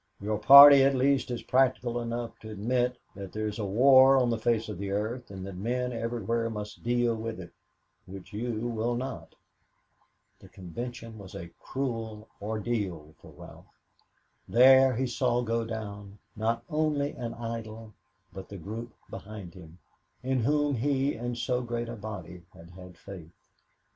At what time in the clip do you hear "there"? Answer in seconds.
3.33-3.45, 14.47-14.95